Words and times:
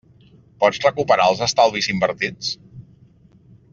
Pots 0.63 0.79
recuperar 0.85 1.27
els 1.33 1.43
estalvis 1.47 1.91
invertits? 1.95 2.51